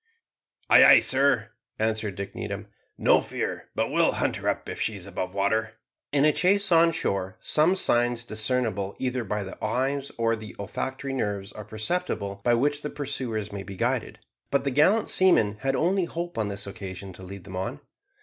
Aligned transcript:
"Ay, 0.71 0.83
ay, 0.83 0.99
sir," 0.99 1.51
answered 1.77 2.15
Dick 2.15 2.33
Needham. 2.33 2.65
"No 2.97 3.21
fear 3.21 3.65
but 3.75 3.91
we'll 3.91 4.13
hunt 4.13 4.37
her 4.37 4.49
up 4.49 4.67
if 4.67 4.81
she 4.81 4.95
is 4.95 5.05
above 5.05 5.35
water." 5.35 5.73
In 6.11 6.25
a 6.25 6.33
chase 6.33 6.71
on 6.71 6.91
shore 6.91 7.37
some 7.39 7.75
signs 7.75 8.23
discernible 8.23 8.95
either 8.97 9.23
by 9.23 9.43
the 9.43 9.63
eyes 9.63 10.11
or 10.17 10.35
the 10.35 10.55
olfactory 10.57 11.13
nerves 11.13 11.51
are 11.51 11.63
perceptible 11.65 12.41
by 12.43 12.55
which 12.55 12.81
the 12.81 12.89
pursuers 12.89 13.51
may 13.51 13.61
be 13.61 13.75
guided, 13.75 14.17
but 14.49 14.63
the 14.63 14.71
gallant 14.71 15.07
seamen 15.07 15.57
had 15.59 15.75
only 15.75 16.05
hope 16.05 16.35
on 16.35 16.47
this 16.47 16.65
occasion 16.65 17.13
to 17.13 17.21
lead 17.21 17.43
them 17.43 17.55
on. 17.55 17.79